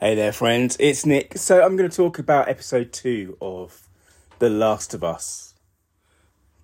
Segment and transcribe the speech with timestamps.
[0.00, 0.76] Hey there, friends.
[0.80, 1.38] It's Nick.
[1.38, 3.88] So I'm going to talk about episode two of
[4.40, 5.54] The Last of Us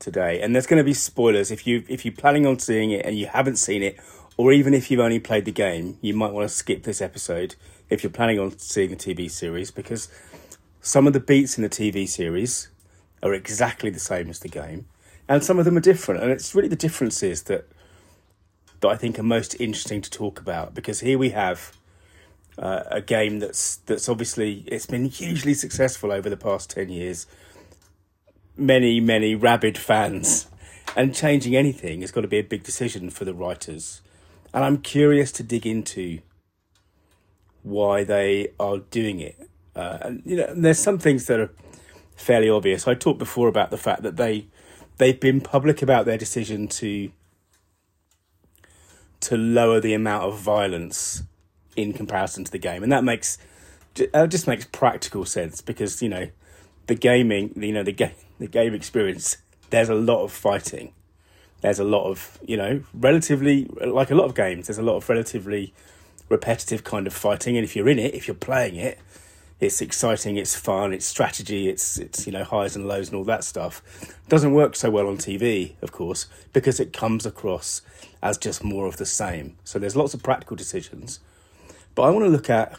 [0.01, 1.53] today, and there's going to be spoilers.
[1.53, 4.01] If you if you're planning on seeing it and you haven't seen it,
[4.37, 7.55] or even if you've only played the game, you might want to skip this episode
[7.89, 10.09] if you're planning on seeing the TV series because
[10.81, 12.69] some of the beats in the TV series
[13.23, 14.87] are exactly the same as the game,
[15.29, 16.21] and some of them are different.
[16.21, 17.69] And it's really the differences that
[18.81, 21.77] that I think are most interesting to talk about because here we have
[22.61, 27.27] uh, a game that's that's obviously it's been hugely successful over the past ten years.
[28.57, 30.47] Many many rabid fans,
[30.95, 34.03] and changing anything has got to be a big decision for the writers,
[34.53, 36.21] and I'm curious to dig into
[37.63, 39.49] why they are doing it.
[39.75, 41.51] Uh, and you know, there's some things that are
[42.15, 42.87] fairly obvious.
[42.87, 44.49] I talked before about the fact that they
[44.99, 47.11] they've been public about their decision to
[49.21, 51.23] to lower the amount of violence
[51.77, 53.39] in comparison to the game, and that makes
[53.97, 56.29] it uh, just makes practical sense because you know
[56.87, 59.37] the gaming, you know the game, the game experience.
[59.71, 60.93] There's a lot of fighting.
[61.61, 64.67] There's a lot of you know relatively like a lot of games.
[64.67, 65.73] There's a lot of relatively
[66.29, 68.99] repetitive kind of fighting, and if you're in it, if you're playing it,
[69.61, 73.25] it's exciting, it's fun, it's strategy, it's it's you know highs and lows and all
[73.25, 73.83] that stuff.
[74.29, 77.83] Doesn't work so well on TV, of course, because it comes across
[78.23, 79.57] as just more of the same.
[79.65, 81.21] So there's lots of practical decisions
[82.01, 82.79] but I want to look at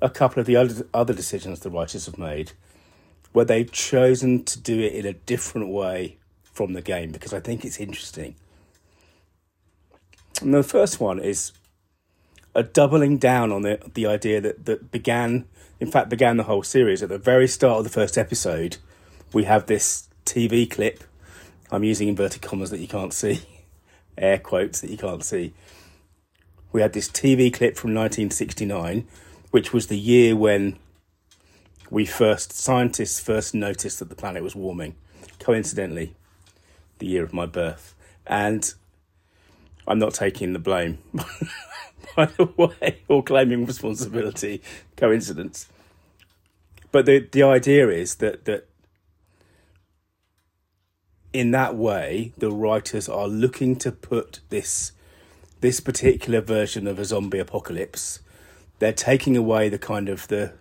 [0.00, 2.52] a couple of the other, other decisions the writers have made
[3.32, 7.40] where they've chosen to do it in a different way from the game because I
[7.40, 8.34] think it's interesting.
[10.40, 11.52] And the first one is
[12.54, 15.44] a doubling down on the, the idea that, that began,
[15.78, 17.02] in fact, began the whole series.
[17.02, 18.78] At the very start of the first episode,
[19.34, 21.04] we have this TV clip.
[21.70, 23.42] I'm using inverted commas that you can't see,
[24.16, 25.52] air quotes that you can't see
[26.72, 29.06] we had this TV clip from 1969,
[29.50, 30.78] which was the year when
[31.90, 34.94] we first, scientists first noticed that the planet was warming.
[35.38, 36.14] Coincidentally,
[36.98, 37.94] the year of my birth.
[38.26, 38.72] And
[39.86, 40.98] I'm not taking the blame,
[42.16, 44.62] by the way, or claiming responsibility.
[44.96, 45.68] Coincidence.
[46.90, 48.68] But the, the idea is that, that
[51.32, 54.92] in that way, the writers are looking to put this
[55.60, 58.20] this particular version of a zombie apocalypse,
[58.78, 60.52] they're taking away the kind of the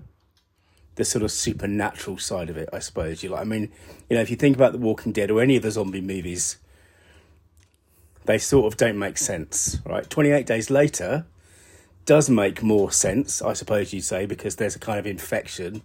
[0.95, 3.21] the sort of supernatural side of it, I suppose.
[3.21, 3.69] You like, I mean,
[4.09, 6.57] you know, if you think about The Walking Dead or any of the zombie movies,
[8.23, 10.09] they sort of don't make sense, right?
[10.09, 11.25] Twenty eight days later
[12.05, 15.81] does make more sense, I suppose you'd say, because there's a kind of infection,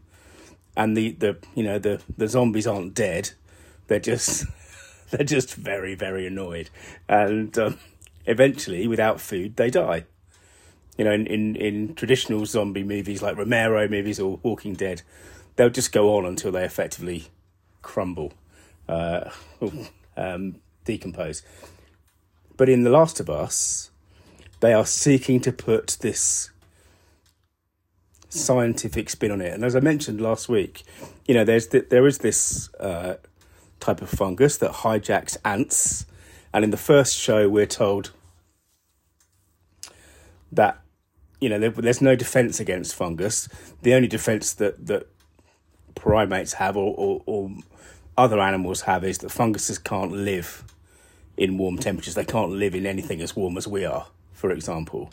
[0.77, 3.33] and the the you know the the zombies aren't dead,
[3.89, 4.45] they're just
[5.11, 6.71] they're just very very annoyed,
[7.09, 7.59] and.
[7.59, 7.79] Um,
[8.27, 10.05] eventually, without food, they die.
[10.97, 15.03] You know, in, in, in traditional zombie movies like Romero movies or Walking Dead,
[15.57, 17.29] they'll just go on until they effectively
[17.83, 18.33] crumble,
[18.89, 19.31] uh,
[20.17, 21.43] um, decompose.
[22.57, 23.91] But in The Last of Us,
[24.61, 26.51] they are seeking to put this
[28.29, 29.53] scientific spin on it.
[29.53, 30.83] And as I mentioned last week,
[31.27, 33.15] you know, there's th- there is this uh,
[33.81, 36.07] type of fungus that hijacks ants
[36.53, 38.13] and in the first show, we're told
[40.53, 40.81] that
[41.41, 43.49] you know there, there's no defense against fungus.
[43.83, 45.07] The only defense that that
[45.95, 47.51] primates have or, or, or
[48.17, 50.65] other animals have is that funguses can't live
[51.37, 52.15] in warm temperatures.
[52.15, 55.13] They can't live in anything as warm as we are, for example.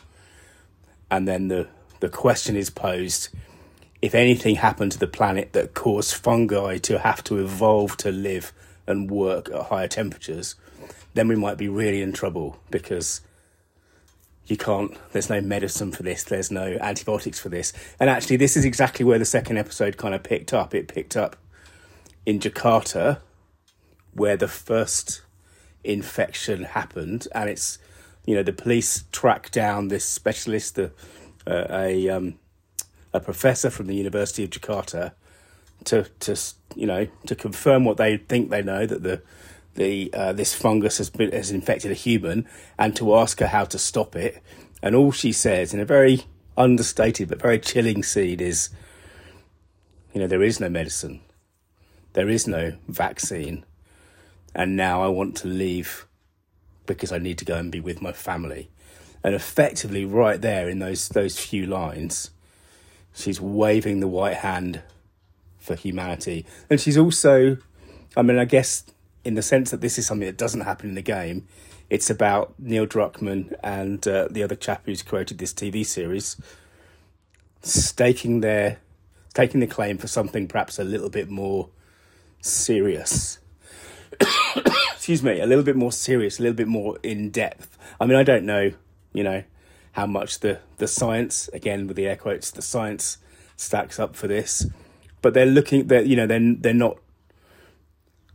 [1.09, 1.67] And then the
[1.99, 3.29] the question is posed
[4.01, 8.53] if anything happened to the planet that caused fungi to have to evolve to live
[8.85, 10.55] and work at higher temperatures,
[11.17, 13.21] then we might be really in trouble because
[14.45, 17.73] you can't there's no medicine for this there's no antibiotics for this.
[17.99, 20.75] And actually this is exactly where the second episode kind of picked up.
[20.75, 21.35] It picked up
[22.25, 23.19] in jakarta
[24.13, 25.21] where the first
[25.83, 27.27] infection happened.
[27.33, 27.79] And it's
[28.25, 30.91] you know the police track down this specialist the,
[31.47, 32.35] uh, a um,
[33.13, 35.13] a professor from the university of jakarta
[35.85, 36.37] to to
[36.75, 39.21] you know to confirm what they think they know that the
[39.77, 42.45] the uh, this fungus has been has infected a human,
[42.77, 44.43] and to ask her how to stop it.
[44.83, 46.25] And all she says in a very
[46.57, 48.69] understated but very chilling scene is,
[50.13, 51.21] you know, there is no medicine,
[52.13, 53.65] there is no vaccine,
[54.53, 56.05] and now I want to leave
[56.85, 58.69] because I need to go and be with my family.
[59.23, 62.31] And effectively, right there in those those few lines,
[63.13, 64.81] she's waving the white hand
[65.59, 67.57] for humanity, and she's also,
[68.15, 68.83] I mean, I guess
[69.27, 71.45] in the sense that this is something that doesn't happen in the game.
[71.89, 76.37] It's about Neil Druckmann and uh, the other chap who's created this TV series
[77.61, 78.79] staking their
[79.33, 81.67] taking the claim for something perhaps a little bit more
[82.39, 83.39] serious.
[84.93, 87.77] Excuse me, a little bit more serious, a little bit more in depth.
[87.99, 88.71] I mean, I don't know,
[89.11, 89.43] you know,
[89.91, 93.17] how much the the science again with the air quotes the science
[93.57, 94.67] stacks up for this,
[95.21, 95.87] but they're looking.
[95.87, 96.97] They're you know they're they're not.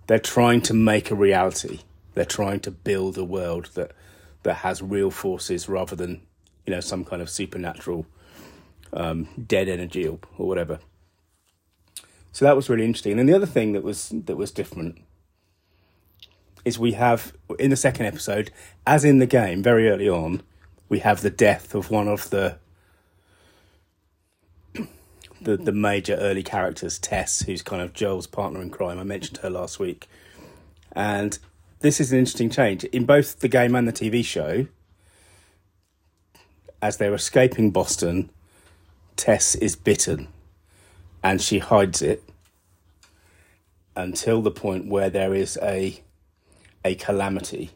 [0.06, 1.81] They're trying to make a reality.
[2.14, 3.93] They're trying to build a world that
[4.43, 6.22] that has real forces rather than
[6.66, 8.06] you know some kind of supernatural
[8.93, 10.81] um, dead energy or, or whatever.
[12.32, 13.19] So that was really interesting.
[13.19, 14.99] And the other thing that was that was different
[16.64, 18.50] is we have in the second episode,
[18.87, 20.43] as in the game, very early on,
[20.88, 22.58] we have the death of one of the
[25.44, 28.99] the the major early characters, Tess, who's kind of Joel's partner in crime.
[28.99, 30.09] I mentioned her last week,
[30.93, 31.39] and
[31.81, 34.67] this is an interesting change in both the game and the TV show.
[36.81, 38.31] As they're escaping Boston,
[39.17, 40.29] Tess is bitten
[41.23, 42.25] and she hides it
[43.95, 46.00] until the point where there is a
[46.85, 47.71] a calamity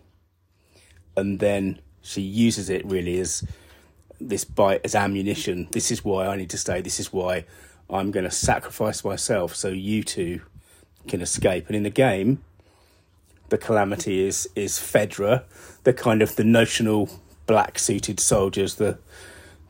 [1.17, 3.45] and then she uses it really as
[4.21, 5.69] this bite as ammunition.
[5.73, 6.81] This is why i need to stay.
[6.81, 7.45] This is why
[7.89, 10.41] i'm going to sacrifice myself so you two
[11.09, 11.67] can escape.
[11.67, 12.43] And in the game
[13.49, 15.45] the calamity is is fedra
[15.85, 17.09] the kind of the notional
[17.47, 18.99] black suited soldiers the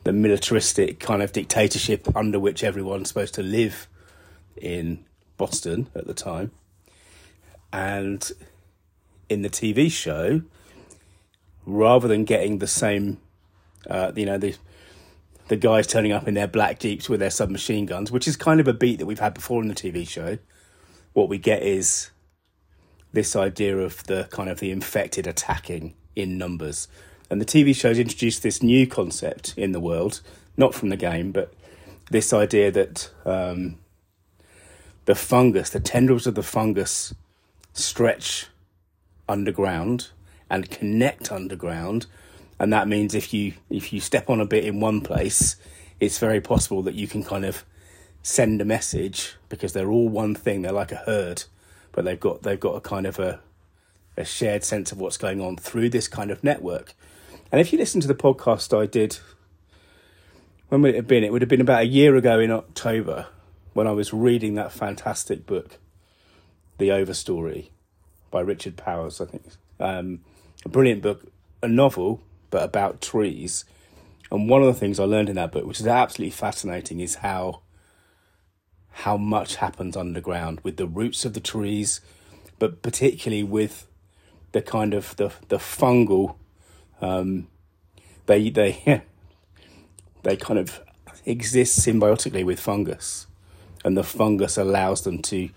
[0.04, 3.88] the militaristic kind of dictatorship under which everyone's supposed to live
[4.56, 5.04] in
[5.36, 6.52] Boston at the time.
[7.72, 8.30] And
[9.28, 10.42] in the TV show,
[11.66, 13.20] rather than getting the same,
[13.88, 14.54] uh, you know, the
[15.48, 18.58] the guys turning up in their black jeeps with their submachine guns, which is kind
[18.58, 20.38] of a beat that we've had before in the TV show.
[21.12, 22.10] What we get is
[23.12, 26.88] this idea of the kind of the infected attacking in numbers,
[27.30, 30.20] and the TV show's introduced this new concept in the world,
[30.56, 31.52] not from the game, but
[32.10, 33.78] this idea that um,
[35.06, 37.14] the fungus, the tendrils of the fungus,
[37.72, 38.48] stretch
[39.28, 40.10] underground
[40.48, 42.06] and connect underground,
[42.58, 45.56] and that means if you if you step on a bit in one place,
[46.00, 47.64] it's very possible that you can kind of
[48.22, 50.62] send a message because they're all one thing.
[50.62, 51.44] They're like a herd,
[51.92, 53.40] but they've got they've got a kind of a
[54.16, 56.94] a shared sense of what's going on through this kind of network.
[57.52, 59.18] And if you listen to the podcast I did,
[60.68, 61.24] when would it have been?
[61.24, 63.26] It would have been about a year ago in October
[63.74, 65.78] when I was reading that fantastic book,
[66.78, 67.68] The Overstory,
[68.30, 69.44] by Richard Powers, I think.
[69.78, 70.20] Um,
[70.64, 71.30] a brilliant book,
[71.62, 73.64] a novel, but about trees.
[74.30, 77.16] And one of the things I learned in that book, which is absolutely fascinating, is
[77.16, 77.60] how
[78.90, 82.00] how much happens underground with the roots of the trees,
[82.58, 83.86] but particularly with
[84.52, 86.36] the kind of the the fungal
[87.00, 87.48] um,
[88.26, 89.02] they they
[90.22, 90.80] they kind of
[91.24, 93.26] exist symbiotically with fungus,
[93.84, 95.50] and the fungus allows them to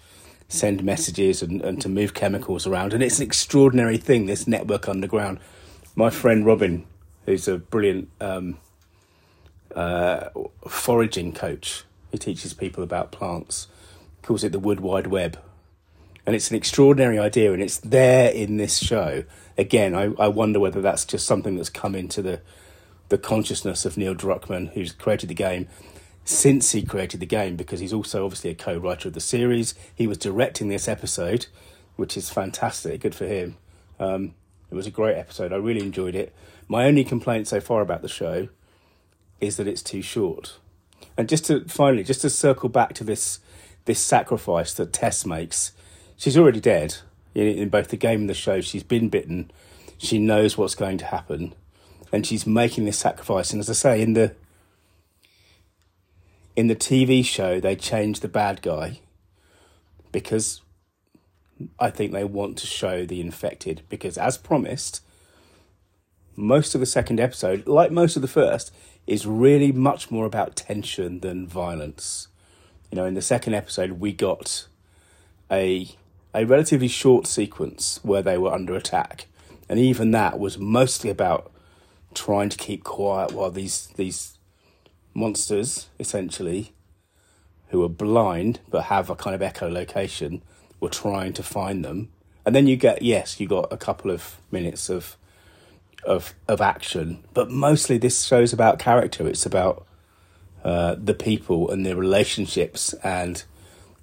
[0.48, 2.94] send messages and, and to move chemicals around.
[2.94, 4.26] And it's an extraordinary thing.
[4.26, 5.40] This network underground.
[6.00, 6.86] My friend Robin,
[7.26, 8.58] who's a brilliant um,
[9.76, 10.30] uh,
[10.66, 13.68] foraging coach, he teaches people about plants.
[14.22, 15.38] Calls it the Wood Wide Web,
[16.26, 19.26] and it's an extraordinary idea, and it's there in this show
[19.58, 22.40] again, I, I wonder whether that's just something that's come into the
[23.10, 25.68] the consciousness of Neil Druckmann, who's created the game,
[26.24, 29.76] since he created the game, because he's also obviously a co-writer of the series.
[29.94, 31.48] He was directing this episode,
[31.98, 33.02] which is fantastic.
[33.02, 33.58] Good for him.
[34.00, 34.36] Um,
[34.72, 35.52] it was a great episode.
[35.52, 36.34] I really enjoyed it.
[36.68, 38.50] My only complaint so far about the show
[39.42, 40.58] is that it's too short.
[41.18, 43.40] And just to finally, just to circle back to this
[43.86, 45.72] this sacrifice that Tess makes,
[46.16, 46.98] she's already dead
[47.34, 48.62] in, in both the game and the show.
[48.62, 49.50] She's been bitten.
[49.98, 51.54] She knows what's going to happen,
[52.12, 53.52] and she's making this sacrifice.
[53.52, 54.36] And as I say, in the
[56.56, 59.00] in the TV show, they changed the bad guy
[60.12, 60.62] because
[61.80, 63.82] I think they want to show the infected.
[63.90, 65.02] Because as promised,
[66.36, 68.74] most of the second episode, like most of the first,
[69.06, 72.28] is really much more about tension than violence.
[72.92, 74.68] You know, in the second episode, we got
[75.52, 75.90] a
[76.34, 79.26] a relatively short sequence where they were under attack,
[79.68, 81.52] and even that was mostly about
[82.14, 84.38] trying to keep quiet while these these
[85.14, 86.74] monsters, essentially,
[87.70, 90.42] who are blind but have a kind of echolocation,
[90.80, 92.10] were trying to find them.
[92.46, 95.18] And then you get yes, you got a couple of minutes of
[96.04, 99.28] of of action, but mostly this show's about character.
[99.28, 99.86] It's about
[100.64, 103.44] uh, the people and their relationships and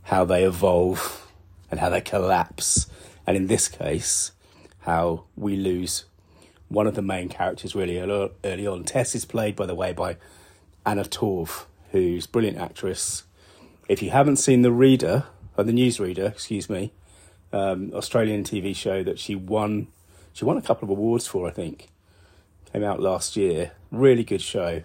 [0.04, 1.26] how they evolve
[1.70, 2.88] and how they collapse.
[3.26, 4.32] And in this case,
[4.80, 6.04] how we lose
[6.68, 8.84] one of the main characters really early on.
[8.84, 10.16] Tess is played, by the way, by
[10.84, 13.24] Anna Torv, who's brilliant actress.
[13.88, 15.24] If you haven't seen The Reader,
[15.56, 16.92] or The Newsreader, excuse me,
[17.52, 19.88] um, Australian TV show that she won,
[20.32, 21.88] she won a couple of awards for, I think.
[22.72, 23.72] Came out last year.
[23.90, 24.82] Really good show.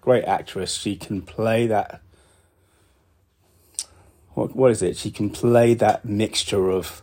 [0.00, 0.74] Great actress.
[0.74, 2.00] She can play that.
[4.34, 4.96] What, what is it?
[4.96, 7.02] She can play that mixture of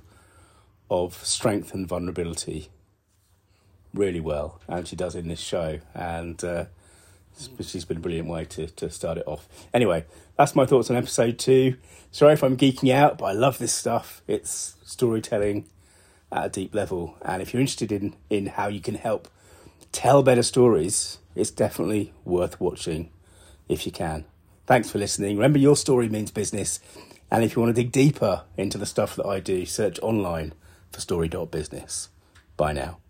[0.89, 2.69] of strength and vulnerability
[3.93, 5.79] really well, and she does in this show.
[5.93, 6.65] And uh,
[7.61, 9.47] she's been a brilliant way to, to start it off.
[9.73, 10.05] Anyway,
[10.37, 11.75] that's my thoughts on episode two.
[12.11, 14.21] Sorry if I'm geeking out, but I love this stuff.
[14.27, 15.65] It's storytelling
[16.31, 17.17] at a deep level.
[17.21, 19.27] And if you're interested in, in how you can help
[19.91, 23.09] tell better stories, it's definitely worth watching
[23.69, 24.25] if you can.
[24.65, 25.37] Thanks for listening.
[25.37, 26.79] Remember, your story means business.
[27.31, 30.53] And if you want to dig deeper into the stuff that I do, search online
[30.91, 32.09] for story.business.
[32.57, 33.02] Bye now.